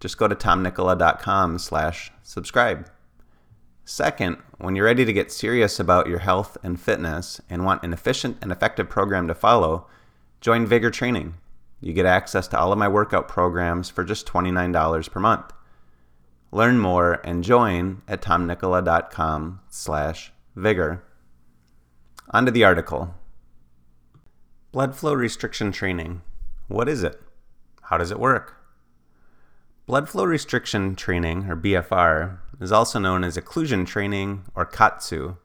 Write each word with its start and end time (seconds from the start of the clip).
just 0.00 0.18
go 0.18 0.26
to 0.26 0.34
tomnikkola.com 0.34 1.58
slash 1.58 2.10
subscribe. 2.22 2.90
Second, 3.84 4.38
when 4.58 4.76
you're 4.76 4.86
ready 4.86 5.04
to 5.04 5.12
get 5.12 5.32
serious 5.32 5.78
about 5.78 6.06
your 6.06 6.20
health 6.20 6.56
and 6.62 6.80
fitness 6.80 7.40
and 7.50 7.64
want 7.64 7.82
an 7.82 7.92
efficient 7.92 8.38
and 8.40 8.50
effective 8.50 8.88
program 8.88 9.28
to 9.28 9.34
follow, 9.34 9.86
join 10.40 10.66
Vigor 10.66 10.90
Training. 10.90 11.34
You 11.80 11.92
get 11.92 12.06
access 12.06 12.46
to 12.48 12.58
all 12.58 12.72
of 12.72 12.78
my 12.78 12.88
workout 12.88 13.26
programs 13.26 13.90
for 13.90 14.04
just 14.04 14.26
$29 14.26 15.10
per 15.10 15.20
month. 15.20 15.52
Learn 16.52 16.78
more 16.78 17.20
and 17.24 17.44
join 17.44 18.02
at 18.08 18.22
tomnikkola.com 18.22 19.60
slash 19.68 20.32
vigor. 20.56 21.04
On 22.30 22.44
to 22.44 22.50
the 22.50 22.64
article. 22.64 23.14
Blood 24.72 24.94
flow 24.94 25.14
restriction 25.14 25.72
training. 25.72 26.22
What 26.68 26.88
is 26.88 27.02
it? 27.02 27.20
How 27.82 27.98
does 27.98 28.10
it 28.10 28.20
work? 28.20 28.59
Blood 29.90 30.08
flow 30.08 30.22
restriction 30.22 30.94
training, 30.94 31.50
or 31.50 31.56
BFR, 31.56 32.38
is 32.60 32.70
also 32.70 33.00
known 33.00 33.24
as 33.24 33.36
occlusion 33.36 33.84
training 33.84 34.44
or 34.54 34.64
KAATSU. 34.64 35.36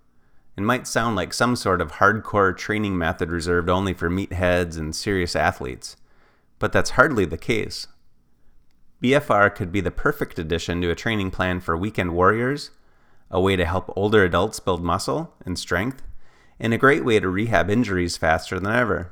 It 0.56 0.62
might 0.62 0.86
sound 0.86 1.16
like 1.16 1.34
some 1.34 1.56
sort 1.56 1.82
of 1.82 1.94
hardcore 1.94 2.56
training 2.56 2.96
method 2.96 3.32
reserved 3.32 3.72
only 3.72 3.96
for 3.96 4.08
meatheads 4.08 4.78
and 4.78 4.96
serious 4.96 5.36
athletes, 5.36 5.98
but 6.60 6.72
that's 6.72 6.92
hardly 6.92 7.26
the 7.26 7.40
case. 7.40 7.88
BFR 9.02 9.56
could 9.56 9.72
be 9.72 9.82
the 9.82 9.90
perfect 9.90 10.38
addition 10.38 10.80
to 10.82 10.92
a 10.92 10.96
training 10.96 11.32
plan 11.32 11.60
for 11.60 11.76
weekend 11.76 12.14
warriors, 12.14 12.70
a 13.32 13.42
way 13.42 13.56
to 13.56 13.66
help 13.66 13.92
older 13.96 14.24
adults 14.24 14.60
build 14.60 14.84
muscle 14.84 15.34
and 15.44 15.58
strength, 15.58 16.04
and 16.60 16.72
a 16.72 16.78
great 16.78 17.04
way 17.04 17.20
to 17.20 17.28
rehab 17.28 17.72
injuries 17.72 18.16
faster 18.16 18.60
than 18.60 18.72
ever. 18.72 19.12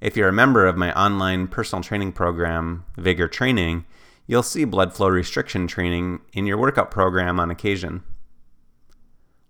If 0.00 0.16
you're 0.16 0.28
a 0.28 0.32
member 0.32 0.64
of 0.64 0.76
my 0.76 0.92
online 0.92 1.48
personal 1.48 1.82
training 1.82 2.12
program, 2.12 2.84
Vigor 2.96 3.26
Training, 3.26 3.84
you'll 4.28 4.44
see 4.44 4.64
blood 4.64 4.92
flow 4.92 5.08
restriction 5.08 5.66
training 5.66 6.20
in 6.32 6.46
your 6.46 6.58
workout 6.58 6.92
program 6.92 7.40
on 7.40 7.50
occasion. 7.50 8.04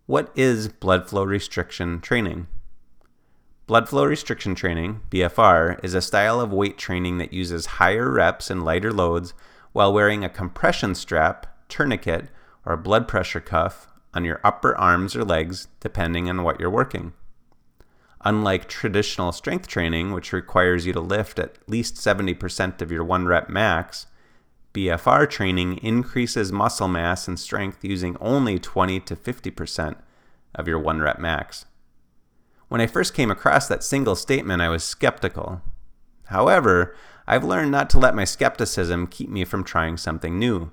What 0.07 0.33
is 0.35 0.69
blood 0.69 1.07
flow 1.07 1.25
restriction 1.25 2.01
training? 2.01 2.47
Blood 3.67 3.89
flow 3.89 4.05
restriction 4.05 4.55
training, 4.55 5.03
BFR, 5.11 5.85
is 5.85 5.93
a 5.93 6.01
style 6.01 6.41
of 6.41 6.53
weight 6.53 6.79
training 6.79 7.19
that 7.19 7.35
uses 7.35 7.67
higher 7.67 8.11
reps 8.11 8.49
and 8.49 8.65
lighter 8.65 8.93
loads 8.93 9.35
while 9.73 9.93
wearing 9.93 10.25
a 10.25 10.31
compression 10.31 10.95
strap, 10.95 11.47
tourniquet, 11.69 12.29
or 12.65 12.79
blood 12.79 13.07
pressure 13.07 13.41
cuff 13.41 13.89
on 14.15 14.25
your 14.25 14.41
upper 14.43 14.75
arms 14.79 15.15
or 15.15 15.25
legs, 15.25 15.69
depending 15.81 16.31
on 16.31 16.43
what 16.43 16.59
you're 16.59 16.71
working. 16.71 17.13
Unlike 18.25 18.69
traditional 18.69 19.33
strength 19.33 19.67
training, 19.69 20.13
which 20.13 20.33
requires 20.33 20.87
you 20.87 20.93
to 20.93 21.01
lift 21.01 21.39
at 21.39 21.59
least 21.69 21.97
70% 21.97 22.81
of 22.81 22.91
your 22.91 23.05
one 23.05 23.27
rep 23.27 23.51
max, 23.51 24.07
BFR 24.79 25.29
training 25.29 25.79
increases 25.79 26.53
muscle 26.53 26.87
mass 26.87 27.27
and 27.27 27.37
strength 27.37 27.83
using 27.83 28.17
only 28.21 28.61
20 28.61 29.01
to 29.01 29.17
50% 29.17 29.97
of 30.55 30.69
your 30.69 30.79
one 30.79 31.01
rep 31.01 31.19
max. 31.19 31.65
When 32.69 32.81
I 32.81 32.87
first 32.87 33.13
came 33.13 33.29
across 33.29 33.67
that 33.67 33.83
single 33.83 34.15
statement, 34.15 34.63
I 34.63 34.69
was 34.69 34.85
skeptical. 34.85 35.63
However, 36.27 36.95
I've 37.27 37.43
learned 37.43 37.73
not 37.73 37.91
to 37.91 37.99
let 37.99 38.15
my 38.15 38.23
skepticism 38.23 39.09
keep 39.09 39.29
me 39.29 39.45
from 39.45 39.65
trying 39.65 39.97
something 39.97 40.39
new. 40.39 40.71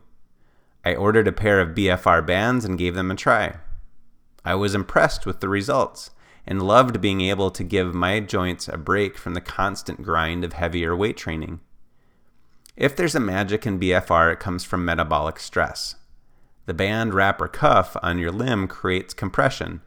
I 0.85 0.93
ordered 0.93 1.27
a 1.27 1.31
pair 1.31 1.59
of 1.59 1.73
BFR 1.73 2.23
bands 2.23 2.63
and 2.63 2.77
gave 2.77 2.93
them 2.93 3.09
a 3.09 3.15
try. 3.15 3.55
I 4.43 4.53
was 4.53 4.75
impressed 4.75 5.25
with 5.25 5.39
the 5.39 5.49
results 5.49 6.11
and 6.45 6.61
loved 6.61 7.01
being 7.01 7.21
able 7.21 7.49
to 7.49 7.63
give 7.63 7.95
my 7.95 8.19
joints 8.19 8.67
a 8.67 8.77
break 8.77 9.17
from 9.17 9.33
the 9.33 9.41
constant 9.41 10.03
grind 10.03 10.43
of 10.43 10.53
heavier 10.53 10.95
weight 10.95 11.17
training. 11.17 11.59
If 12.77 12.93
there's 12.95 13.15
a 13.15 13.21
magic 13.21 13.65
in 13.65 13.79
BFR, 13.79 14.33
it 14.33 14.39
comes 14.41 14.65
from 14.65 14.83
metabolic 14.83 15.39
stress. 15.39 15.95
The 16.65 16.73
band, 16.73 17.13
wrap, 17.13 17.39
or 17.39 17.47
cuff 17.47 17.95
on 18.03 18.17
your 18.17 18.31
limb 18.31 18.67
creates 18.67 19.13
compression, 19.13 19.81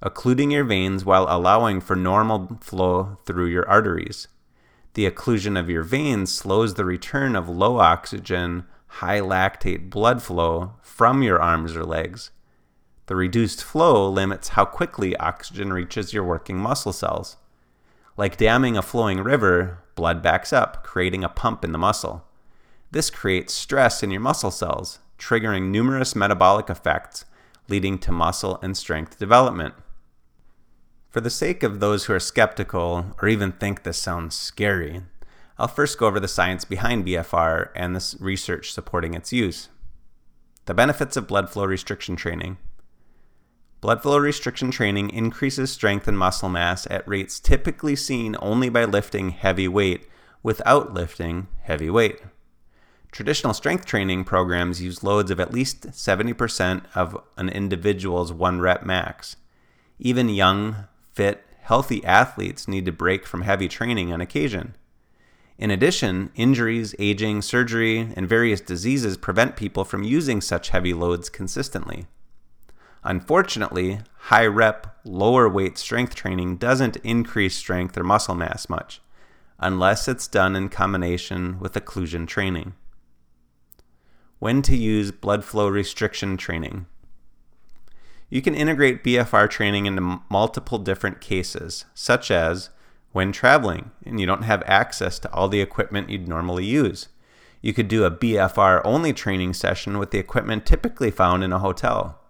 occluding 0.00 0.52
your 0.52 0.62
veins 0.62 1.04
while 1.04 1.26
allowing 1.28 1.80
for 1.80 1.96
normal 1.96 2.58
flow 2.60 3.16
through 3.24 3.46
your 3.46 3.68
arteries. 3.68 4.28
The 4.94 5.10
occlusion 5.10 5.58
of 5.58 5.68
your 5.68 5.82
veins 5.82 6.32
slows 6.32 6.74
the 6.74 6.84
return 6.84 7.34
of 7.34 7.48
low 7.48 7.78
oxygen, 7.78 8.66
high 8.86 9.20
lactate 9.20 9.90
blood 9.90 10.22
flow 10.22 10.74
from 10.80 11.22
your 11.22 11.42
arms 11.42 11.74
or 11.74 11.84
legs. 11.84 12.30
The 13.06 13.16
reduced 13.16 13.64
flow 13.64 14.08
limits 14.08 14.50
how 14.50 14.64
quickly 14.64 15.16
oxygen 15.16 15.72
reaches 15.72 16.12
your 16.12 16.24
working 16.24 16.58
muscle 16.58 16.92
cells. 16.92 17.36
Like 18.16 18.36
damming 18.36 18.76
a 18.76 18.82
flowing 18.82 19.24
river, 19.24 19.78
blood 19.96 20.22
backs 20.22 20.52
up, 20.52 20.84
creating 20.84 21.24
a 21.24 21.28
pump 21.28 21.64
in 21.64 21.72
the 21.72 21.78
muscle. 21.78 22.24
This 22.90 23.10
creates 23.10 23.52
stress 23.52 24.02
in 24.02 24.10
your 24.10 24.20
muscle 24.20 24.50
cells, 24.50 24.98
triggering 25.18 25.70
numerous 25.70 26.16
metabolic 26.16 26.70
effects, 26.70 27.26
leading 27.68 27.98
to 27.98 28.12
muscle 28.12 28.58
and 28.62 28.76
strength 28.76 29.18
development. 29.18 29.74
For 31.10 31.20
the 31.20 31.30
sake 31.30 31.62
of 31.62 31.80
those 31.80 32.04
who 32.04 32.14
are 32.14 32.20
skeptical 32.20 33.14
or 33.20 33.28
even 33.28 33.52
think 33.52 33.82
this 33.82 33.98
sounds 33.98 34.34
scary, 34.34 35.02
I'll 35.58 35.68
first 35.68 35.98
go 35.98 36.06
over 36.06 36.20
the 36.20 36.28
science 36.28 36.64
behind 36.64 37.04
BFR 37.04 37.70
and 37.74 37.94
the 37.94 38.16
research 38.20 38.72
supporting 38.72 39.14
its 39.14 39.32
use. 39.32 39.68
The 40.66 40.74
benefits 40.74 41.16
of 41.16 41.26
blood 41.26 41.50
flow 41.50 41.64
restriction 41.64 42.16
training. 42.16 42.58
Blood 43.80 44.02
flow 44.02 44.18
restriction 44.18 44.70
training 44.70 45.10
increases 45.10 45.70
strength 45.72 46.08
and 46.08 46.18
muscle 46.18 46.48
mass 46.48 46.86
at 46.90 47.06
rates 47.06 47.38
typically 47.38 47.96
seen 47.96 48.36
only 48.40 48.68
by 48.68 48.84
lifting 48.84 49.30
heavy 49.30 49.68
weight 49.68 50.06
without 50.42 50.94
lifting 50.94 51.48
heavy 51.62 51.90
weight. 51.90 52.20
Traditional 53.10 53.54
strength 53.54 53.86
training 53.86 54.24
programs 54.24 54.82
use 54.82 55.02
loads 55.02 55.30
of 55.30 55.40
at 55.40 55.52
least 55.52 55.88
70% 55.88 56.84
of 56.94 57.16
an 57.36 57.48
individual's 57.48 58.32
one 58.32 58.60
rep 58.60 58.84
max. 58.84 59.36
Even 59.98 60.28
young, 60.28 60.84
fit, 61.12 61.44
healthy 61.62 62.04
athletes 62.04 62.68
need 62.68 62.84
to 62.84 62.92
break 62.92 63.26
from 63.26 63.42
heavy 63.42 63.66
training 63.66 64.12
on 64.12 64.20
occasion. 64.20 64.76
In 65.56 65.70
addition, 65.70 66.30
injuries, 66.36 66.94
aging, 67.00 67.42
surgery, 67.42 68.12
and 68.14 68.28
various 68.28 68.60
diseases 68.60 69.16
prevent 69.16 69.56
people 69.56 69.84
from 69.84 70.04
using 70.04 70.40
such 70.40 70.68
heavy 70.68 70.94
loads 70.94 71.28
consistently. 71.28 72.06
Unfortunately, 73.02 74.00
high 74.16 74.46
rep, 74.46 74.98
lower 75.04 75.48
weight 75.48 75.78
strength 75.78 76.14
training 76.14 76.58
doesn't 76.58 76.96
increase 76.98 77.56
strength 77.56 77.96
or 77.96 78.04
muscle 78.04 78.34
mass 78.34 78.68
much, 78.68 79.00
unless 79.58 80.06
it's 80.06 80.28
done 80.28 80.54
in 80.54 80.68
combination 80.68 81.58
with 81.58 81.72
occlusion 81.72 82.26
training 82.26 82.74
when 84.38 84.62
to 84.62 84.76
use 84.76 85.10
blood 85.10 85.44
flow 85.44 85.68
restriction 85.68 86.36
training. 86.36 86.86
You 88.30 88.42
can 88.42 88.54
integrate 88.54 89.02
BFR 89.02 89.48
training 89.48 89.86
into 89.86 90.20
multiple 90.28 90.78
different 90.78 91.20
cases, 91.20 91.86
such 91.94 92.30
as 92.30 92.70
when 93.12 93.32
traveling 93.32 93.90
and 94.04 94.20
you 94.20 94.26
don't 94.26 94.42
have 94.42 94.62
access 94.66 95.18
to 95.20 95.32
all 95.32 95.48
the 95.48 95.60
equipment 95.60 96.10
you'd 96.10 96.28
normally 96.28 96.64
use. 96.64 97.08
You 97.62 97.72
could 97.72 97.88
do 97.88 98.04
a 98.04 98.10
BFR 98.10 98.82
only 98.84 99.12
training 99.12 99.54
session 99.54 99.98
with 99.98 100.10
the 100.10 100.18
equipment 100.18 100.66
typically 100.66 101.10
found 101.10 101.42
in 101.42 101.52
a 101.52 101.58
hotel. 101.58 102.20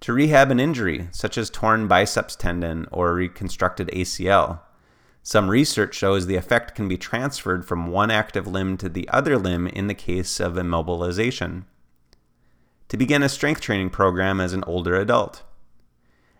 To 0.00 0.14
rehab 0.14 0.50
an 0.50 0.58
injury, 0.58 1.08
such 1.12 1.36
as 1.36 1.50
torn 1.50 1.86
biceps 1.86 2.34
tendon 2.34 2.86
or 2.90 3.14
reconstructed 3.14 3.88
ACL, 3.88 4.60
some 5.22 5.50
research 5.50 5.94
shows 5.94 6.26
the 6.26 6.36
effect 6.36 6.74
can 6.74 6.88
be 6.88 6.96
transferred 6.96 7.66
from 7.66 7.88
one 7.88 8.10
active 8.10 8.46
limb 8.46 8.76
to 8.78 8.88
the 8.88 9.08
other 9.10 9.36
limb 9.36 9.66
in 9.66 9.86
the 9.86 9.94
case 9.94 10.40
of 10.40 10.54
immobilization. 10.54 11.64
To 12.88 12.96
begin 12.96 13.22
a 13.22 13.28
strength 13.28 13.60
training 13.60 13.90
program 13.90 14.40
as 14.40 14.52
an 14.52 14.64
older 14.66 14.96
adult. 14.96 15.42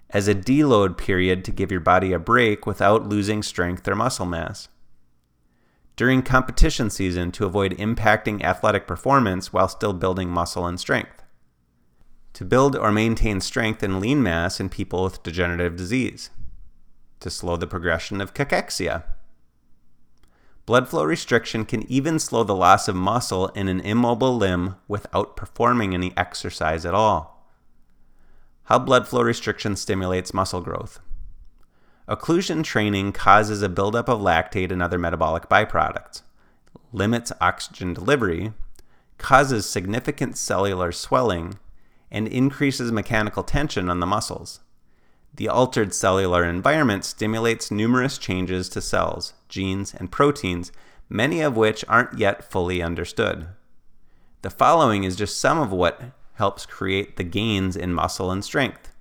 As 0.08 0.26
a 0.26 0.34
deload 0.34 0.96
period 0.96 1.44
to 1.44 1.52
give 1.52 1.70
your 1.70 1.80
body 1.80 2.12
a 2.12 2.18
break 2.18 2.66
without 2.66 3.08
losing 3.08 3.42
strength 3.42 3.86
or 3.86 3.94
muscle 3.94 4.26
mass. 4.26 4.68
During 5.94 6.22
competition 6.22 6.88
season 6.88 7.30
to 7.32 7.44
avoid 7.44 7.76
impacting 7.76 8.42
athletic 8.42 8.86
performance 8.86 9.52
while 9.52 9.68
still 9.68 9.92
building 9.92 10.30
muscle 10.30 10.66
and 10.66 10.80
strength. 10.80 11.22
To 12.32 12.44
build 12.44 12.74
or 12.74 12.90
maintain 12.90 13.40
strength 13.40 13.82
and 13.82 14.00
lean 14.00 14.22
mass 14.22 14.58
in 14.58 14.70
people 14.70 15.04
with 15.04 15.22
degenerative 15.22 15.76
disease 15.76 16.30
to 17.20 17.30
slow 17.30 17.56
the 17.56 17.66
progression 17.66 18.20
of 18.20 18.34
cachexia. 18.34 19.04
Blood 20.66 20.88
flow 20.88 21.04
restriction 21.04 21.64
can 21.64 21.90
even 21.90 22.18
slow 22.18 22.44
the 22.44 22.54
loss 22.54 22.88
of 22.88 22.96
muscle 22.96 23.48
in 23.48 23.68
an 23.68 23.80
immobile 23.80 24.36
limb 24.36 24.76
without 24.88 25.36
performing 25.36 25.94
any 25.94 26.12
exercise 26.16 26.84
at 26.86 26.94
all. 26.94 27.46
How 28.64 28.78
blood 28.78 29.08
flow 29.08 29.22
restriction 29.22 29.74
stimulates 29.74 30.32
muscle 30.32 30.60
growth. 30.60 31.00
Occlusion 32.08 32.62
training 32.64 33.12
causes 33.12 33.62
a 33.62 33.68
buildup 33.68 34.08
of 34.08 34.20
lactate 34.20 34.70
and 34.70 34.82
other 34.82 34.98
metabolic 34.98 35.48
byproducts, 35.48 36.22
limits 36.92 37.32
oxygen 37.40 37.94
delivery, 37.94 38.52
causes 39.18 39.68
significant 39.68 40.36
cellular 40.36 40.92
swelling, 40.92 41.58
and 42.10 42.26
increases 42.26 42.90
mechanical 42.90 43.42
tension 43.42 43.88
on 43.88 44.00
the 44.00 44.06
muscles. 44.06 44.60
The 45.34 45.48
altered 45.48 45.94
cellular 45.94 46.44
environment 46.44 47.04
stimulates 47.04 47.70
numerous 47.70 48.18
changes 48.18 48.68
to 48.70 48.80
cells, 48.80 49.34
genes, 49.48 49.94
and 49.94 50.10
proteins, 50.10 50.72
many 51.08 51.40
of 51.40 51.56
which 51.56 51.84
aren't 51.88 52.18
yet 52.18 52.50
fully 52.50 52.82
understood. 52.82 53.48
The 54.42 54.50
following 54.50 55.04
is 55.04 55.16
just 55.16 55.38
some 55.38 55.58
of 55.58 55.70
what 55.70 56.02
helps 56.34 56.66
create 56.66 57.16
the 57.16 57.24
gains 57.24 57.76
in 57.76 57.92
muscle 57.92 58.30
and 58.30 58.44
strength. 58.44 58.92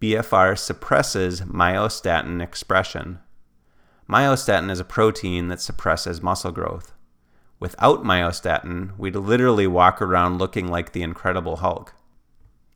BFR 0.00 0.58
suppresses 0.58 1.42
myostatin 1.42 2.42
expression. 2.42 3.20
Myostatin 4.08 4.70
is 4.70 4.80
a 4.80 4.84
protein 4.84 5.46
that 5.48 5.60
suppresses 5.60 6.20
muscle 6.20 6.50
growth. 6.50 6.92
Without 7.60 8.02
myostatin, 8.02 8.98
we'd 8.98 9.14
literally 9.14 9.68
walk 9.68 10.02
around 10.02 10.38
looking 10.38 10.66
like 10.66 10.90
the 10.90 11.02
Incredible 11.02 11.58
Hulk. 11.58 11.94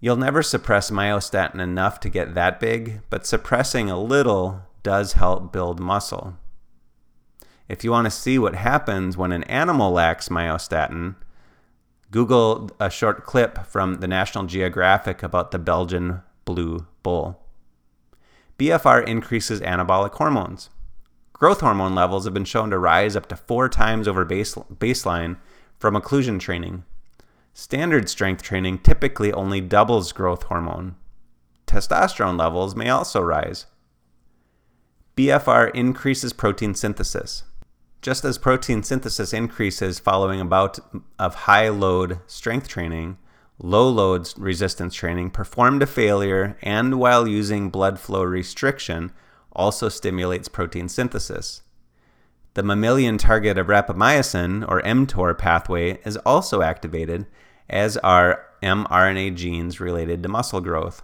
You'll 0.00 0.16
never 0.16 0.42
suppress 0.42 0.90
myostatin 0.90 1.60
enough 1.60 2.00
to 2.00 2.10
get 2.10 2.34
that 2.34 2.60
big, 2.60 3.00
but 3.08 3.26
suppressing 3.26 3.90
a 3.90 4.00
little 4.00 4.62
does 4.82 5.14
help 5.14 5.52
build 5.52 5.80
muscle. 5.80 6.36
If 7.68 7.82
you 7.82 7.90
want 7.90 8.04
to 8.04 8.10
see 8.10 8.38
what 8.38 8.54
happens 8.54 9.16
when 9.16 9.32
an 9.32 9.42
animal 9.44 9.90
lacks 9.90 10.28
myostatin, 10.28 11.16
Google 12.10 12.70
a 12.78 12.90
short 12.90 13.24
clip 13.24 13.66
from 13.66 14.00
the 14.00 14.06
National 14.06 14.44
Geographic 14.44 15.22
about 15.22 15.50
the 15.50 15.58
Belgian 15.58 16.22
blue 16.44 16.86
bull. 17.02 17.42
BFR 18.58 19.06
increases 19.06 19.60
anabolic 19.60 20.12
hormones. 20.12 20.70
Growth 21.32 21.60
hormone 21.60 21.94
levels 21.94 22.24
have 22.24 22.32
been 22.32 22.44
shown 22.44 22.70
to 22.70 22.78
rise 22.78 23.16
up 23.16 23.26
to 23.28 23.36
four 23.36 23.68
times 23.68 24.06
over 24.06 24.24
base, 24.24 24.54
baseline 24.54 25.36
from 25.78 25.94
occlusion 25.94 26.38
training. 26.38 26.84
Standard 27.58 28.10
strength 28.10 28.42
training 28.42 28.80
typically 28.80 29.32
only 29.32 29.62
doubles 29.62 30.12
growth 30.12 30.42
hormone. 30.42 30.94
Testosterone 31.66 32.38
levels 32.38 32.76
may 32.76 32.90
also 32.90 33.22
rise. 33.22 33.64
BFR 35.16 35.74
increases 35.74 36.34
protein 36.34 36.74
synthesis. 36.74 37.44
Just 38.02 38.26
as 38.26 38.36
protein 38.36 38.82
synthesis 38.82 39.32
increases 39.32 39.98
following 39.98 40.38
a 40.38 40.44
bout 40.44 40.78
of 41.18 41.34
high 41.34 41.70
load 41.70 42.18
strength 42.26 42.68
training, 42.68 43.16
low 43.58 43.88
load 43.88 44.30
resistance 44.36 44.94
training 44.94 45.30
performed 45.30 45.80
to 45.80 45.86
failure 45.86 46.58
and 46.60 47.00
while 47.00 47.26
using 47.26 47.70
blood 47.70 47.98
flow 47.98 48.22
restriction 48.22 49.12
also 49.52 49.88
stimulates 49.88 50.48
protein 50.48 50.90
synthesis. 50.90 51.62
The 52.52 52.62
mammalian 52.62 53.16
target 53.16 53.56
of 53.56 53.68
rapamycin, 53.68 54.62
or 54.68 54.82
mTOR 54.82 55.36
pathway, 55.36 56.00
is 56.04 56.18
also 56.18 56.60
activated, 56.60 57.26
as 57.68 57.96
are 57.98 58.44
mRNA 58.62 59.34
genes 59.36 59.80
related 59.80 60.22
to 60.22 60.28
muscle 60.28 60.60
growth. 60.60 61.02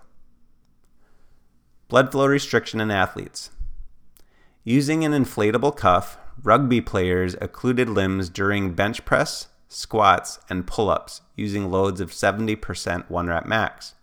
Blood 1.88 2.12
flow 2.12 2.26
restriction 2.26 2.80
in 2.80 2.90
athletes. 2.90 3.50
Using 4.64 5.04
an 5.04 5.12
inflatable 5.12 5.76
cuff, 5.76 6.16
rugby 6.42 6.80
players 6.80 7.34
occluded 7.40 7.88
limbs 7.88 8.28
during 8.28 8.74
bench 8.74 9.04
press, 9.04 9.48
squats, 9.68 10.38
and 10.48 10.66
pull 10.66 10.88
ups 10.88 11.22
using 11.36 11.70
loads 11.70 12.00
of 12.00 12.10
70% 12.10 13.10
one 13.10 13.26
rep 13.26 13.46
max. 13.46 13.94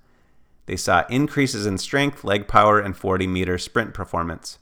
They 0.65 0.75
saw 0.75 1.05
increases 1.09 1.65
in 1.65 1.77
strength, 1.77 2.23
leg 2.23 2.47
power, 2.47 2.79
and 2.79 2.95
40 2.95 3.25
meter 3.25 3.57
sprint 3.57 3.93
performance. 3.93 4.59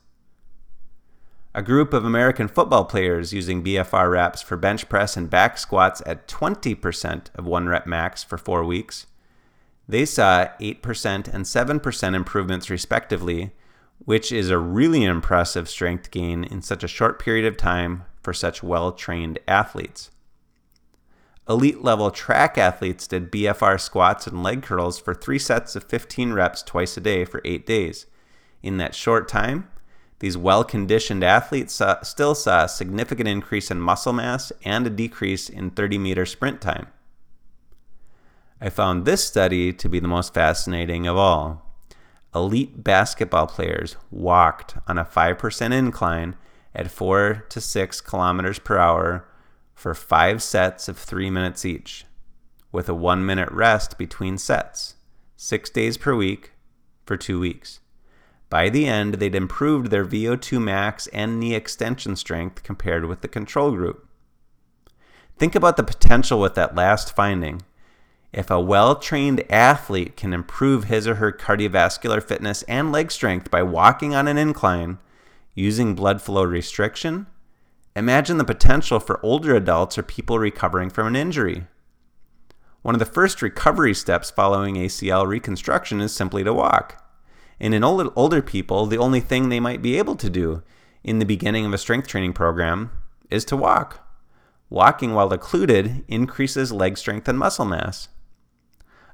A 1.54 1.62
group 1.62 1.94
of 1.94 2.04
American 2.04 2.46
football 2.46 2.84
players 2.84 3.32
using 3.32 3.64
BFR 3.64 4.10
reps 4.10 4.42
for 4.42 4.56
bench 4.56 4.88
press 4.88 5.16
and 5.16 5.30
back 5.30 5.56
squats 5.56 6.02
at 6.04 6.28
20% 6.28 7.34
of 7.34 7.46
one 7.46 7.68
rep 7.68 7.86
max 7.86 8.22
for 8.22 8.36
four 8.36 8.64
weeks. 8.64 9.06
They 9.88 10.04
saw 10.04 10.48
8% 10.60 11.26
and 11.32 11.44
7% 11.46 12.14
improvements, 12.14 12.68
respectively, 12.68 13.52
which 14.04 14.30
is 14.30 14.50
a 14.50 14.58
really 14.58 15.04
impressive 15.04 15.68
strength 15.68 16.10
gain 16.10 16.44
in 16.44 16.60
such 16.60 16.84
a 16.84 16.88
short 16.88 17.18
period 17.18 17.46
of 17.46 17.56
time 17.56 18.04
for 18.22 18.34
such 18.34 18.62
well 18.62 18.92
trained 18.92 19.38
athletes. 19.48 20.10
Elite 21.48 21.82
level 21.82 22.10
track 22.10 22.58
athletes 22.58 23.06
did 23.06 23.32
BFR 23.32 23.80
squats 23.80 24.26
and 24.26 24.42
leg 24.42 24.62
curls 24.62 25.00
for 25.00 25.14
three 25.14 25.38
sets 25.38 25.74
of 25.74 25.84
15 25.84 26.34
reps 26.34 26.62
twice 26.62 26.98
a 26.98 27.00
day 27.00 27.24
for 27.24 27.40
eight 27.46 27.64
days. 27.64 28.04
In 28.62 28.76
that 28.76 28.94
short 28.94 29.28
time, 29.28 29.68
these 30.20 30.36
well 30.36 30.64
conditioned 30.64 31.22
athletes 31.22 31.74
saw, 31.74 32.02
still 32.02 32.34
saw 32.34 32.64
a 32.64 32.68
significant 32.68 33.28
increase 33.28 33.70
in 33.70 33.80
muscle 33.80 34.12
mass 34.12 34.52
and 34.64 34.86
a 34.86 34.90
decrease 34.90 35.48
in 35.48 35.70
30 35.70 35.98
meter 35.98 36.26
sprint 36.26 36.60
time. 36.60 36.88
I 38.60 38.70
found 38.70 39.04
this 39.04 39.24
study 39.24 39.72
to 39.72 39.88
be 39.88 40.00
the 40.00 40.08
most 40.08 40.34
fascinating 40.34 41.06
of 41.06 41.16
all. 41.16 41.64
Elite 42.34 42.82
basketball 42.82 43.46
players 43.46 43.96
walked 44.10 44.76
on 44.86 44.98
a 44.98 45.04
5% 45.04 45.72
incline 45.72 46.36
at 46.74 46.90
4 46.90 47.46
to 47.48 47.60
6 47.60 48.00
kilometers 48.00 48.58
per 48.58 48.78
hour 48.78 49.28
for 49.78 49.94
five 49.94 50.42
sets 50.42 50.88
of 50.88 50.98
three 50.98 51.30
minutes 51.30 51.64
each, 51.64 52.04
with 52.72 52.88
a 52.88 52.94
one 52.94 53.24
minute 53.24 53.48
rest 53.52 53.96
between 53.96 54.36
sets, 54.36 54.96
six 55.36 55.70
days 55.70 55.96
per 55.96 56.16
week 56.16 56.50
for 57.06 57.16
two 57.16 57.38
weeks. 57.38 57.78
By 58.50 58.68
the 58.68 58.86
end, 58.86 59.14
they'd 59.14 59.34
improved 59.34 59.90
their 59.90 60.04
VO2 60.04 60.60
max 60.60 61.06
and 61.08 61.38
knee 61.38 61.54
extension 61.54 62.16
strength 62.16 62.62
compared 62.62 63.04
with 63.04 63.20
the 63.20 63.28
control 63.28 63.72
group. 63.72 64.08
Think 65.38 65.54
about 65.54 65.76
the 65.76 65.82
potential 65.82 66.40
with 66.40 66.54
that 66.54 66.74
last 66.74 67.14
finding. 67.14 67.62
If 68.32 68.50
a 68.50 68.60
well 68.60 68.96
trained 68.96 69.44
athlete 69.50 70.16
can 70.16 70.32
improve 70.32 70.84
his 70.84 71.06
or 71.06 71.16
her 71.16 71.32
cardiovascular 71.32 72.22
fitness 72.22 72.62
and 72.64 72.92
leg 72.92 73.10
strength 73.10 73.50
by 73.50 73.62
walking 73.62 74.14
on 74.14 74.28
an 74.28 74.38
incline 74.38 74.98
using 75.54 75.94
blood 75.94 76.20
flow 76.20 76.44
restriction, 76.44 77.26
Imagine 77.98 78.38
the 78.38 78.44
potential 78.44 79.00
for 79.00 79.18
older 79.24 79.56
adults 79.56 79.98
or 79.98 80.04
people 80.04 80.38
recovering 80.38 80.88
from 80.88 81.08
an 81.08 81.16
injury. 81.16 81.66
One 82.82 82.94
of 82.94 83.00
the 83.00 83.04
first 83.04 83.42
recovery 83.42 83.92
steps 83.92 84.30
following 84.30 84.76
ACL 84.76 85.26
reconstruction 85.26 86.00
is 86.00 86.14
simply 86.14 86.44
to 86.44 86.54
walk. 86.54 87.02
And 87.60 87.74
in 87.74 87.84
older, 87.84 88.10
older 88.14 88.42
people, 88.42 88.86
the 88.86 88.98
only 88.98 89.20
thing 89.20 89.48
they 89.48 89.60
might 89.60 89.82
be 89.82 89.98
able 89.98 90.16
to 90.16 90.30
do 90.30 90.62
in 91.02 91.18
the 91.18 91.26
beginning 91.26 91.64
of 91.64 91.72
a 91.72 91.78
strength 91.78 92.06
training 92.06 92.32
program 92.32 92.90
is 93.30 93.44
to 93.46 93.56
walk. 93.56 94.06
Walking 94.70 95.14
while 95.14 95.32
occluded 95.32 96.04
increases 96.08 96.72
leg 96.72 96.98
strength 96.98 97.28
and 97.28 97.38
muscle 97.38 97.64
mass. 97.64 98.08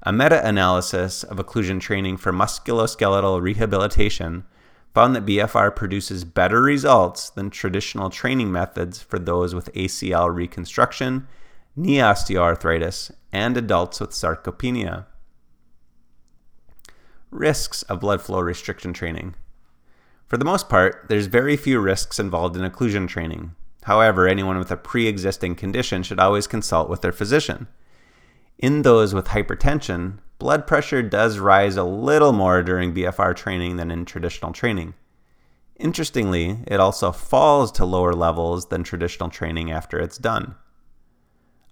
A 0.02 0.12
meta 0.12 0.46
analysis 0.46 1.22
of 1.22 1.38
occlusion 1.38 1.80
training 1.80 2.18
for 2.18 2.32
musculoskeletal 2.32 3.40
rehabilitation 3.40 4.44
found 4.92 5.16
that 5.16 5.26
BFR 5.26 5.74
produces 5.74 6.24
better 6.24 6.60
results 6.60 7.30
than 7.30 7.50
traditional 7.50 8.10
training 8.10 8.52
methods 8.52 9.02
for 9.02 9.18
those 9.18 9.54
with 9.54 9.72
ACL 9.72 10.32
reconstruction, 10.32 11.26
knee 11.74 11.96
osteoarthritis, 11.96 13.10
and 13.32 13.56
adults 13.56 13.98
with 14.00 14.10
sarcopenia. 14.10 15.06
Risks 17.34 17.82
of 17.82 17.98
blood 17.98 18.22
flow 18.22 18.38
restriction 18.38 18.92
training. 18.92 19.34
For 20.28 20.36
the 20.36 20.44
most 20.44 20.68
part, 20.68 21.06
there's 21.08 21.26
very 21.26 21.56
few 21.56 21.80
risks 21.80 22.20
involved 22.20 22.56
in 22.56 22.62
occlusion 22.62 23.08
training. 23.08 23.56
However, 23.82 24.28
anyone 24.28 24.56
with 24.56 24.70
a 24.70 24.76
pre 24.76 25.08
existing 25.08 25.56
condition 25.56 26.04
should 26.04 26.20
always 26.20 26.46
consult 26.46 26.88
with 26.88 27.00
their 27.00 27.10
physician. 27.10 27.66
In 28.56 28.82
those 28.82 29.14
with 29.14 29.26
hypertension, 29.26 30.18
blood 30.38 30.64
pressure 30.64 31.02
does 31.02 31.40
rise 31.40 31.76
a 31.76 31.82
little 31.82 32.32
more 32.32 32.62
during 32.62 32.94
BFR 32.94 33.34
training 33.34 33.78
than 33.78 33.90
in 33.90 34.04
traditional 34.04 34.52
training. 34.52 34.94
Interestingly, 35.74 36.60
it 36.68 36.78
also 36.78 37.10
falls 37.10 37.72
to 37.72 37.84
lower 37.84 38.14
levels 38.14 38.68
than 38.68 38.84
traditional 38.84 39.28
training 39.28 39.72
after 39.72 39.98
it's 39.98 40.18
done. 40.18 40.54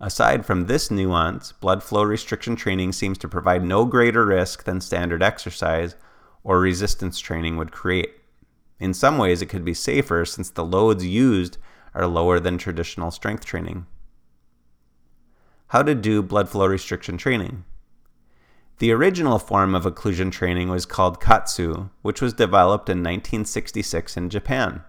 Aside 0.04 0.44
from 0.44 0.66
this 0.66 0.90
nuance, 0.90 1.52
blood 1.52 1.80
flow 1.80 2.02
restriction 2.02 2.56
training 2.56 2.92
seems 2.92 3.16
to 3.18 3.28
provide 3.28 3.62
no 3.62 3.84
greater 3.84 4.26
risk 4.26 4.64
than 4.64 4.80
standard 4.80 5.22
exercise 5.22 5.94
or 6.42 6.58
resistance 6.58 7.20
training 7.20 7.56
would 7.56 7.70
create. 7.70 8.10
In 8.80 8.94
some 8.94 9.16
ways, 9.16 9.42
it 9.42 9.46
could 9.46 9.64
be 9.64 9.74
safer 9.74 10.24
since 10.24 10.50
the 10.50 10.64
loads 10.64 11.06
used 11.06 11.56
are 11.94 12.08
lower 12.08 12.40
than 12.40 12.58
traditional 12.58 13.12
strength 13.12 13.44
training. 13.44 13.86
How 15.68 15.84
to 15.84 15.94
do 15.94 16.20
blood 16.20 16.48
flow 16.48 16.66
restriction 16.66 17.16
training? 17.16 17.64
The 18.78 18.90
original 18.90 19.38
form 19.38 19.72
of 19.72 19.84
occlusion 19.84 20.32
training 20.32 20.68
was 20.68 20.84
called 20.84 21.20
KAATSU, 21.20 21.90
which 22.02 22.20
was 22.20 22.32
developed 22.32 22.88
in 22.88 22.98
1966 22.98 24.16
in 24.16 24.30
Japan. 24.30 24.82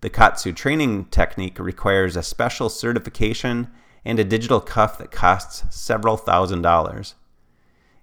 The 0.00 0.10
KAATSU 0.10 0.56
training 0.56 1.04
technique 1.04 1.60
requires 1.60 2.16
a 2.16 2.22
special 2.24 2.68
certification 2.68 3.68
and 4.04 4.18
a 4.18 4.24
digital 4.24 4.60
cuff 4.60 4.98
that 4.98 5.10
costs 5.10 5.64
several 5.74 6.16
thousand 6.16 6.62
dollars. 6.62 7.14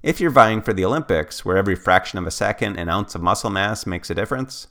If 0.03 0.19
you're 0.19 0.29
vying 0.29 0.61
for 0.61 0.73
the 0.73 0.85
Olympics, 0.85 1.43
where 1.43 1.57
every 1.57 1.75
fraction 1.75 2.19
of 2.19 2.27
a 2.27 2.31
second 2.31 2.77
and 2.77 2.89
ounce 2.89 3.15
of 3.15 3.21
muscle 3.21 3.49
mass 3.49 3.85
makes 3.85 4.09
a 4.09 4.15
difference, 4.15 4.67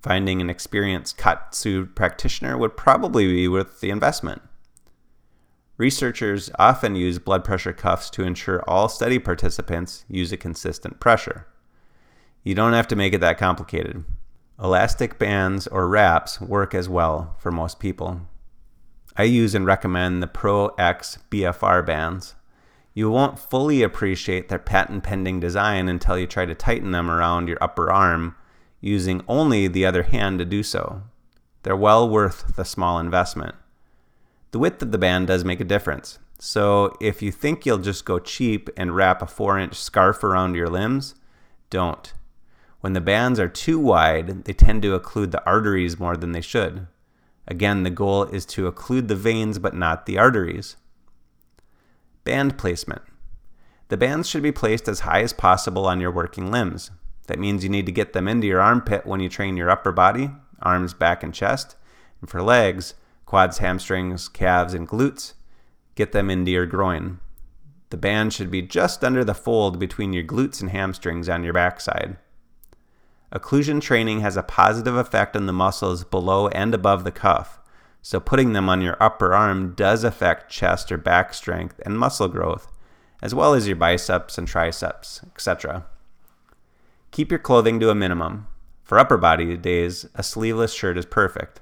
finding 0.00 0.40
an 0.40 0.48
experienced 0.48 1.18
KAATSU 1.18 1.94
practitioner 1.94 2.56
would 2.56 2.76
probably 2.76 3.26
be 3.26 3.48
worth 3.48 3.80
the 3.80 3.90
investment. 3.90 4.42
Researchers 5.76 6.50
often 6.58 6.96
use 6.96 7.18
blood 7.18 7.44
pressure 7.44 7.72
cuffs 7.72 8.10
to 8.10 8.24
ensure 8.24 8.62
all 8.66 8.88
study 8.88 9.18
participants 9.18 10.04
use 10.08 10.32
a 10.32 10.36
consistent 10.36 11.00
pressure. 11.00 11.46
You 12.42 12.54
don't 12.54 12.72
have 12.72 12.88
to 12.88 12.96
make 12.96 13.12
it 13.12 13.20
that 13.20 13.38
complicated. 13.38 14.04
Elastic 14.60 15.18
bands 15.18 15.66
or 15.68 15.86
wraps 15.86 16.40
work 16.40 16.74
as 16.74 16.88
well 16.88 17.36
for 17.38 17.52
most 17.52 17.78
people. 17.78 18.22
I 19.20 19.24
use 19.24 19.52
and 19.56 19.66
recommend 19.66 20.22
the 20.22 20.28
Pro 20.28 20.68
X 20.78 21.18
BFR 21.28 21.84
bands. 21.84 22.36
You 22.94 23.10
won't 23.10 23.40
fully 23.40 23.82
appreciate 23.82 24.48
their 24.48 24.60
patent 24.60 25.02
pending 25.02 25.40
design 25.40 25.88
until 25.88 26.16
you 26.16 26.28
try 26.28 26.46
to 26.46 26.54
tighten 26.54 26.92
them 26.92 27.10
around 27.10 27.48
your 27.48 27.58
upper 27.60 27.92
arm 27.92 28.36
using 28.80 29.24
only 29.26 29.66
the 29.66 29.84
other 29.84 30.04
hand 30.04 30.38
to 30.38 30.44
do 30.44 30.62
so. 30.62 31.02
They're 31.64 31.76
well 31.76 32.08
worth 32.08 32.54
the 32.54 32.64
small 32.64 33.00
investment. 33.00 33.56
The 34.52 34.60
width 34.60 34.80
of 34.82 34.92
the 34.92 34.98
band 34.98 35.26
does 35.26 35.44
make 35.44 35.60
a 35.60 35.64
difference. 35.64 36.20
So 36.38 36.96
if 37.00 37.20
you 37.20 37.32
think 37.32 37.66
you'll 37.66 37.78
just 37.78 38.04
go 38.04 38.20
cheap 38.20 38.70
and 38.76 38.94
wrap 38.94 39.20
a 39.20 39.26
4 39.26 39.58
inch 39.58 39.74
scarf 39.74 40.22
around 40.22 40.54
your 40.54 40.68
limbs, 40.68 41.16
don't. 41.70 42.12
When 42.82 42.92
the 42.92 43.00
bands 43.00 43.40
are 43.40 43.48
too 43.48 43.80
wide, 43.80 44.44
they 44.44 44.52
tend 44.52 44.82
to 44.82 44.98
occlude 44.98 45.32
the 45.32 45.44
arteries 45.44 45.98
more 45.98 46.16
than 46.16 46.30
they 46.30 46.40
should. 46.40 46.86
Again, 47.48 47.82
the 47.82 47.90
goal 47.90 48.24
is 48.24 48.44
to 48.46 48.70
occlude 48.70 49.08
the 49.08 49.16
veins 49.16 49.58
but 49.58 49.74
not 49.74 50.04
the 50.04 50.18
arteries. 50.18 50.76
Band 52.22 52.58
placement. 52.58 53.02
The 53.88 53.96
bands 53.96 54.28
should 54.28 54.42
be 54.42 54.52
placed 54.52 54.86
as 54.86 55.00
high 55.00 55.22
as 55.22 55.32
possible 55.32 55.86
on 55.86 55.98
your 55.98 56.10
working 56.10 56.50
limbs. 56.50 56.90
That 57.26 57.38
means 57.38 57.64
you 57.64 57.70
need 57.70 57.86
to 57.86 57.92
get 57.92 58.12
them 58.12 58.28
into 58.28 58.46
your 58.46 58.60
armpit 58.60 59.06
when 59.06 59.20
you 59.20 59.30
train 59.30 59.56
your 59.56 59.70
upper 59.70 59.92
body, 59.92 60.30
arms, 60.60 60.92
back, 60.92 61.22
and 61.22 61.32
chest. 61.32 61.74
And 62.20 62.28
for 62.28 62.42
legs, 62.42 62.94
quads, 63.24 63.58
hamstrings, 63.58 64.28
calves, 64.28 64.74
and 64.74 64.86
glutes, 64.86 65.32
get 65.94 66.12
them 66.12 66.28
into 66.28 66.50
your 66.50 66.66
groin. 66.66 67.18
The 67.88 67.96
band 67.96 68.34
should 68.34 68.50
be 68.50 68.60
just 68.60 69.02
under 69.02 69.24
the 69.24 69.34
fold 69.34 69.78
between 69.78 70.12
your 70.12 70.24
glutes 70.24 70.60
and 70.60 70.68
hamstrings 70.68 71.30
on 71.30 71.44
your 71.44 71.54
backside. 71.54 72.18
Occlusion 73.32 73.80
training 73.80 74.20
has 74.20 74.36
a 74.36 74.42
positive 74.42 74.96
effect 74.96 75.36
on 75.36 75.46
the 75.46 75.52
muscles 75.52 76.04
below 76.04 76.48
and 76.48 76.74
above 76.74 77.04
the 77.04 77.10
cuff, 77.10 77.60
so 78.00 78.18
putting 78.18 78.54
them 78.54 78.68
on 78.68 78.80
your 78.80 78.96
upper 79.00 79.34
arm 79.34 79.74
does 79.74 80.02
affect 80.02 80.50
chest 80.50 80.90
or 80.90 80.96
back 80.96 81.34
strength 81.34 81.78
and 81.84 81.98
muscle 81.98 82.28
growth, 82.28 82.72
as 83.20 83.34
well 83.34 83.52
as 83.52 83.66
your 83.66 83.76
biceps 83.76 84.38
and 84.38 84.48
triceps, 84.48 85.20
etc. 85.26 85.84
Keep 87.10 87.30
your 87.30 87.38
clothing 87.38 87.78
to 87.80 87.90
a 87.90 87.94
minimum. 87.94 88.46
For 88.82 88.98
upper 88.98 89.18
body 89.18 89.56
days, 89.58 90.06
a 90.14 90.22
sleeveless 90.22 90.72
shirt 90.72 90.96
is 90.96 91.04
perfect. 91.04 91.60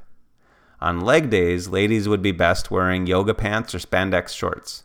On 0.81 1.01
leg 1.01 1.31
days, 1.31 1.69
ladies 1.69 2.09
would 2.09 2.23
be 2.23 2.33
best 2.33 2.71
wearing 2.71 3.07
yoga 3.07 3.35
pants 3.35 3.75
or 3.75 3.79
spandex 3.79 4.29
shorts. 4.29 4.85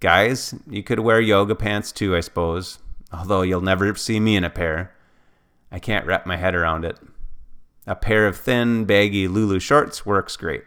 Guys, 0.00 0.54
you 0.68 0.82
could 0.82 1.00
wear 1.00 1.20
yoga 1.20 1.54
pants 1.54 1.92
too, 1.92 2.14
I 2.14 2.20
suppose, 2.20 2.78
although 3.10 3.40
you'll 3.40 3.62
never 3.62 3.94
see 3.94 4.20
me 4.20 4.36
in 4.36 4.44
a 4.44 4.50
pair. 4.50 4.94
I 5.74 5.80
can't 5.80 6.06
wrap 6.06 6.24
my 6.24 6.36
head 6.36 6.54
around 6.54 6.84
it. 6.84 7.00
A 7.84 7.96
pair 7.96 8.28
of 8.28 8.36
thin, 8.36 8.84
baggy 8.84 9.26
Lulu 9.26 9.58
shorts 9.58 10.06
works 10.06 10.36
great. 10.36 10.62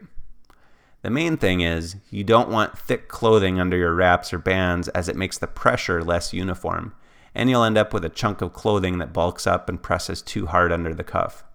The 1.02 1.10
main 1.10 1.38
thing 1.38 1.62
is, 1.62 1.96
you 2.10 2.26
don't 2.26 2.50
want 2.50 2.78
thick 2.78 3.08
clothing 3.08 3.58
under 3.58 3.78
your 3.78 3.96
wraps 3.96 4.34
or 4.34 4.38
bands 4.38 4.90
as 4.90 5.08
it 5.08 5.16
makes 5.16 5.38
the 5.38 5.48
pressure 5.48 6.04
less 6.04 6.34
uniform, 6.34 6.94
and 7.34 7.50
you'll 7.50 7.64
end 7.64 7.78
up 7.78 7.94
with 7.94 8.04
a 8.04 8.10
chunk 8.10 8.42
of 8.42 8.52
clothing 8.52 8.98
that 8.98 9.14
bulks 9.14 9.48
up 9.48 9.70
and 9.70 9.82
presses 9.82 10.22
too 10.22 10.48
hard 10.48 10.74
under 10.74 10.94
the 10.94 11.06
cuff. 11.06 11.46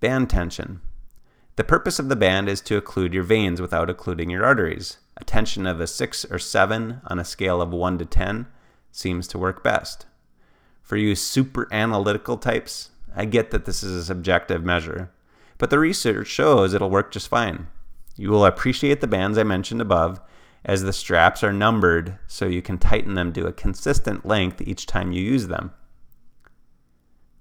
Band 0.00 0.28
tension. 0.28 0.82
The 1.56 1.64
purpose 1.64 1.98
of 1.98 2.10
the 2.10 2.16
band 2.16 2.50
is 2.50 2.60
to 2.62 2.78
occlude 2.78 3.14
your 3.14 3.22
veins 3.22 3.62
without 3.62 3.88
occluding 3.88 4.28
your 4.28 4.44
arteries. 4.44 4.98
A 5.16 5.24
tension 5.24 5.66
of 5.66 5.80
a 5.80 5.86
6 5.86 6.26
or 6.26 6.38
7 6.38 7.00
on 7.06 7.18
a 7.18 7.24
scale 7.24 7.62
of 7.62 7.70
1 7.70 7.96
to 7.96 8.04
10 8.04 8.46
seems 8.90 9.26
to 9.28 9.38
work 9.38 9.64
best. 9.64 10.04
For 10.92 10.98
you 10.98 11.14
super 11.14 11.68
analytical 11.72 12.36
types, 12.36 12.90
I 13.16 13.24
get 13.24 13.50
that 13.50 13.64
this 13.64 13.82
is 13.82 13.96
a 13.96 14.04
subjective 14.04 14.62
measure, 14.62 15.10
but 15.56 15.70
the 15.70 15.78
research 15.78 16.26
shows 16.26 16.74
it'll 16.74 16.90
work 16.90 17.10
just 17.10 17.28
fine. 17.28 17.68
You 18.14 18.28
will 18.28 18.44
appreciate 18.44 19.00
the 19.00 19.06
bands 19.06 19.38
I 19.38 19.42
mentioned 19.42 19.80
above, 19.80 20.20
as 20.66 20.82
the 20.82 20.92
straps 20.92 21.42
are 21.42 21.50
numbered 21.50 22.18
so 22.26 22.44
you 22.44 22.60
can 22.60 22.76
tighten 22.76 23.14
them 23.14 23.32
to 23.32 23.46
a 23.46 23.54
consistent 23.54 24.26
length 24.26 24.60
each 24.60 24.84
time 24.84 25.12
you 25.12 25.22
use 25.22 25.46
them. 25.46 25.72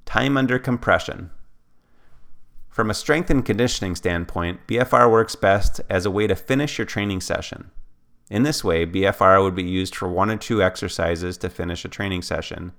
Time 0.05 0.37
under 0.37 0.57
compression. 0.57 1.31
From 2.69 2.89
a 2.89 2.93
strength 2.93 3.29
and 3.29 3.43
conditioning 3.43 3.97
standpoint, 3.97 4.65
BFR 4.65 5.11
works 5.11 5.35
best 5.35 5.81
as 5.89 6.05
a 6.05 6.11
way 6.11 6.25
to 6.25 6.37
finish 6.37 6.77
your 6.77 6.85
training 6.85 7.19
session. 7.19 7.69
In 8.29 8.43
this 8.43 8.63
way, 8.63 8.85
BFR 8.85 9.43
would 9.43 9.55
be 9.55 9.63
used 9.63 9.93
for 9.93 10.07
one 10.07 10.29
or 10.29 10.37
two 10.37 10.63
exercises 10.63 11.37
to 11.39 11.49
finish 11.49 11.83
a 11.83 11.89
training 11.89 12.21
session, 12.21 12.71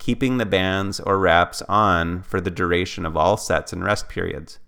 keeping 0.00 0.38
the 0.38 0.46
bands 0.46 0.98
or 0.98 1.18
wraps 1.18 1.62
on 1.68 2.22
for 2.22 2.40
the 2.40 2.50
duration 2.50 3.06
of 3.06 3.16
all 3.16 3.36
sets 3.36 3.72
and 3.72 3.84
rest 3.84 4.08
periods. 4.08 4.58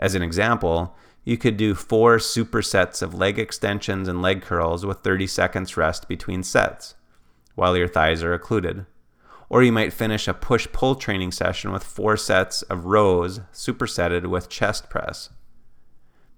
As 0.00 0.16
an 0.16 0.22
example, 0.22 0.96
you 1.24 1.36
could 1.36 1.58
do 1.58 1.74
four 1.74 2.16
supersets 2.16 3.02
of 3.02 3.14
leg 3.14 3.38
extensions 3.38 4.08
and 4.08 4.22
leg 4.22 4.40
curls 4.40 4.84
with 4.84 5.00
30 5.00 5.26
seconds 5.26 5.76
rest 5.76 6.08
between 6.08 6.42
sets, 6.42 6.94
while 7.54 7.76
your 7.76 7.86
thighs 7.86 8.22
are 8.22 8.32
occluded. 8.32 8.86
Or 9.50 9.62
you 9.62 9.72
might 9.72 9.92
finish 9.92 10.26
a 10.26 10.32
push 10.32 10.66
pull 10.72 10.94
training 10.94 11.32
session 11.32 11.70
with 11.70 11.84
four 11.84 12.16
sets 12.16 12.62
of 12.62 12.86
rows 12.86 13.40
supersetted 13.52 14.26
with 14.26 14.48
chest 14.48 14.88
press. 14.88 15.28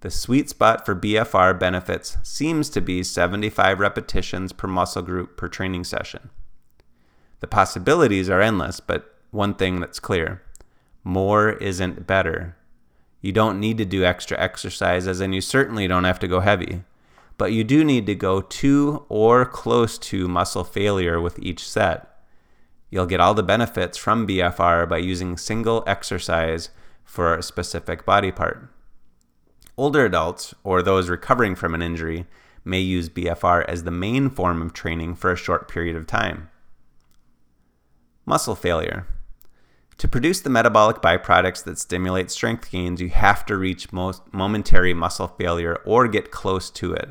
The 0.01 0.11
sweet 0.11 0.51
spot 0.51 0.85
for 0.85 0.97
BFR 0.97 1.57
benefits 1.61 2.19
seems 2.25 2.69
to 2.71 2.81
be 2.81 3.05
75 3.05 3.79
repetitions 3.79 4.53
per 4.53 4.67
muscle 4.67 5.03
group 5.03 5.37
per 5.37 5.47
training 5.47 5.85
session. 5.85 6.31
The 7.43 7.49
possibilities 7.49 8.31
are 8.31 8.41
endless, 8.41 8.79
but 8.79 9.17
one 9.33 9.55
thing 9.55 9.81
that's 9.81 9.99
clear 9.99 10.43
more 11.03 11.51
isn't 11.51 12.07
better. 12.07 12.57
You 13.21 13.33
don't 13.33 13.59
need 13.59 13.79
to 13.79 13.85
do 13.85 14.05
extra 14.05 14.39
exercises, 14.39 15.21
and 15.21 15.35
you 15.35 15.41
certainly 15.41 15.89
don't 15.89 16.05
have 16.05 16.21
to 16.21 16.29
go 16.29 16.39
heavy. 16.39 16.85
But 17.39 17.51
you 17.51 17.65
do 17.65 17.83
need 17.83 18.07
to 18.07 18.15
go 18.15 18.43
to 18.43 19.05
or 19.09 19.45
close 19.45 19.99
to 19.99 20.29
muscle 20.29 20.63
failure 20.63 21.21
with 21.21 21.41
each 21.41 21.69
set. 21.69 22.09
You'll 22.91 23.07
get 23.07 23.19
all 23.19 23.35
the 23.35 23.43
benefits 23.43 23.99
from 23.99 24.29
BFR 24.29 24.89
by 24.89 24.99
using 24.99 25.37
single 25.37 25.83
exercise 25.85 26.71
for 27.03 27.35
a 27.35 27.43
specific 27.43 28.07
body 28.07 28.31
part. 28.31 28.69
Older 29.77 30.05
adults, 30.05 30.55
or 30.63 30.81
those 30.81 31.09
recovering 31.09 31.57
from 31.57 31.75
an 31.75 31.83
injury, 31.83 32.27
may 32.65 32.79
use 32.79 33.09
BFR 33.09 33.65
as 33.67 33.83
the 33.83 33.91
main 33.91 34.31
form 34.31 34.63
of 34.63 34.73
training 34.73 35.17
for 35.17 35.33
a 35.33 35.37
short 35.37 35.69
period 35.69 35.97
of 35.97 36.07
time. 36.07 36.49
Muscle 38.25 38.55
failure. 38.55 39.07
To 39.99 40.09
produce 40.09 40.41
the 40.41 40.51
metabolic 40.51 41.03
byproducts 41.03 41.65
that 41.65 41.79
stimulate 41.79 42.31
strength 42.31 42.71
gains, 42.71 43.01
you 43.01 43.09
have 43.09 43.45
to 43.47 43.57
reach 43.57 43.93
most 43.93 44.23
momentary 44.33 44.95
muscle 44.95 45.29
failure 45.29 45.81
or 45.85 46.09
get 46.09 46.31
close 46.31 46.71
to 46.71 46.93
it. 46.93 47.11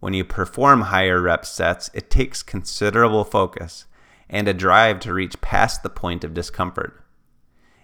When 0.00 0.14
you 0.14 0.24
perform 0.24 0.82
higher 0.82 1.20
rep 1.20 1.44
sets, 1.44 1.90
it 1.94 2.10
takes 2.10 2.42
considerable 2.42 3.24
focus 3.24 3.86
and 4.28 4.48
a 4.48 4.54
drive 4.54 5.00
to 5.00 5.12
reach 5.12 5.40
past 5.40 5.82
the 5.82 5.90
point 5.90 6.24
of 6.24 6.34
discomfort. 6.34 7.04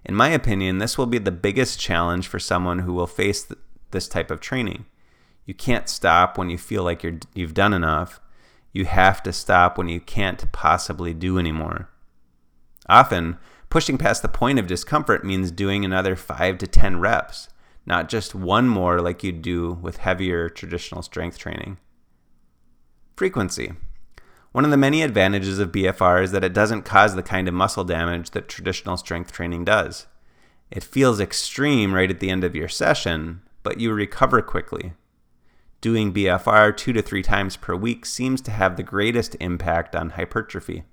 In 0.04 0.14
my 0.14 0.28
opinion, 0.28 0.78
this 0.78 0.96
will 0.96 1.06
be 1.06 1.18
the 1.18 1.30
biggest 1.30 1.78
challenge 1.78 2.26
for 2.26 2.38
someone 2.38 2.80
who 2.80 2.92
will 2.92 3.06
face 3.06 3.44
th- 3.44 3.58
this 3.90 4.08
type 4.08 4.30
of 4.30 4.40
training. 4.40 4.86
You 5.44 5.54
can't 5.54 5.88
stop 5.88 6.38
when 6.38 6.50
you 6.50 6.58
feel 6.58 6.82
like 6.82 7.04
you've 7.34 7.54
done 7.54 7.74
enough. 7.74 8.20
You 8.72 8.84
have 8.84 9.22
to 9.24 9.32
stop 9.32 9.76
when 9.76 9.88
you 9.88 10.00
can't 10.00 10.50
possibly 10.52 11.14
do 11.14 11.38
anymore. 11.38 11.88
Often, 12.88 13.38
pushing 13.70 13.98
past 13.98 14.22
the 14.22 14.28
point 14.28 14.58
of 14.58 14.66
discomfort 14.66 15.24
means 15.24 15.50
doing 15.50 15.84
another 15.84 16.16
5 16.16 16.58
to 16.58 16.66
10 16.66 17.00
reps, 17.00 17.48
not 17.84 18.08
just 18.08 18.34
one 18.34 18.68
more 18.68 19.00
like 19.00 19.22
you'd 19.22 19.42
do 19.42 19.72
with 19.82 19.98
heavier 19.98 20.48
traditional 20.48 21.02
strength 21.02 21.38
training. 21.38 21.78
Frequency. 23.16 23.72
One 24.52 24.64
of 24.64 24.70
the 24.70 24.76
many 24.76 25.02
advantages 25.02 25.58
of 25.58 25.72
BFR 25.72 26.22
is 26.22 26.32
that 26.32 26.44
it 26.44 26.54
doesn't 26.54 26.84
cause 26.84 27.14
the 27.14 27.22
kind 27.22 27.48
of 27.48 27.54
muscle 27.54 27.84
damage 27.84 28.30
that 28.30 28.48
traditional 28.48 28.96
strength 28.96 29.32
training 29.32 29.64
does. 29.64 30.06
It 30.70 30.84
feels 30.84 31.20
extreme 31.20 31.94
right 31.94 32.10
at 32.10 32.20
the 32.20 32.30
end 32.30 32.44
of 32.44 32.54
your 32.54 32.68
session, 32.68 33.42
but 33.62 33.80
you 33.80 33.92
recover 33.92 34.40
quickly. 34.42 34.92
Doing 35.80 36.12
BFR 36.12 36.76
two 36.76 36.92
to 36.92 37.02
three 37.02 37.22
times 37.22 37.56
per 37.56 37.74
week 37.76 38.04
seems 38.04 38.40
to 38.42 38.50
have 38.50 38.76
the 38.76 38.82
greatest 38.82 39.36
impact 39.40 39.94
on 39.94 40.10
hypertrophy. 40.10 40.84